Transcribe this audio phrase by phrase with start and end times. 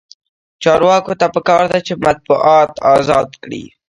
[0.63, 3.63] چارواکو ته پکار ده چې، مطبوعات ازاد کړي.